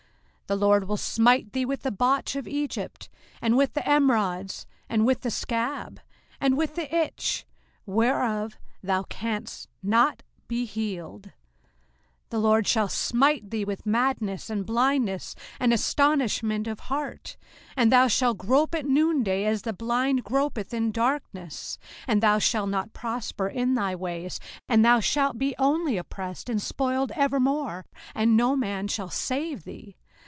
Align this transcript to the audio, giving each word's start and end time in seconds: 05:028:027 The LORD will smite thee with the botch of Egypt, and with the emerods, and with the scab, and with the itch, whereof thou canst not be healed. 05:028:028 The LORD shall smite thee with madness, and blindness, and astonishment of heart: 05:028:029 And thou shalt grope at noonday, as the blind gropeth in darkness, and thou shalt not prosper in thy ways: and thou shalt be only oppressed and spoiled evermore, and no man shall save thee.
05:028:027 0.51 0.59
The 0.59 0.65
LORD 0.65 0.83
will 0.89 0.97
smite 0.97 1.53
thee 1.53 1.63
with 1.63 1.81
the 1.83 1.91
botch 1.91 2.35
of 2.35 2.45
Egypt, 2.45 3.07
and 3.41 3.55
with 3.55 3.73
the 3.73 3.83
emerods, 3.89 4.65
and 4.89 5.05
with 5.05 5.21
the 5.21 5.31
scab, 5.31 6.01
and 6.41 6.57
with 6.57 6.75
the 6.75 6.93
itch, 6.93 7.45
whereof 7.85 8.57
thou 8.83 9.03
canst 9.03 9.69
not 9.81 10.23
be 10.49 10.65
healed. 10.65 11.31
05:028:028 12.29 12.29
The 12.31 12.39
LORD 12.41 12.67
shall 12.67 12.89
smite 12.89 13.49
thee 13.49 13.63
with 13.63 13.85
madness, 13.85 14.49
and 14.49 14.65
blindness, 14.65 15.35
and 15.57 15.71
astonishment 15.71 16.67
of 16.67 16.81
heart: 16.81 17.37
05:028:029 17.69 17.73
And 17.77 17.91
thou 17.93 18.07
shalt 18.09 18.37
grope 18.37 18.75
at 18.75 18.85
noonday, 18.85 19.45
as 19.45 19.61
the 19.61 19.71
blind 19.71 20.25
gropeth 20.25 20.73
in 20.73 20.91
darkness, 20.91 21.77
and 22.09 22.21
thou 22.21 22.39
shalt 22.39 22.67
not 22.69 22.91
prosper 22.91 23.47
in 23.47 23.75
thy 23.75 23.95
ways: 23.95 24.37
and 24.67 24.83
thou 24.83 24.99
shalt 24.99 25.37
be 25.37 25.55
only 25.57 25.95
oppressed 25.95 26.49
and 26.49 26.61
spoiled 26.61 27.13
evermore, 27.15 27.85
and 28.13 28.35
no 28.35 28.57
man 28.57 28.89
shall 28.89 29.09
save 29.09 29.63
thee. 29.63 29.95